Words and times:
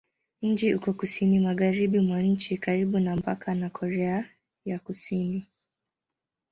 Mji 0.41 0.75
uko 0.75 0.93
kusini-magharibi 0.93 1.99
mwa 1.99 2.21
nchi, 2.21 2.57
karibu 2.57 2.99
na 2.99 3.15
mpaka 3.15 3.55
na 3.55 3.69
Korea 3.69 4.25
ya 4.65 4.79
Kusini. 4.79 5.47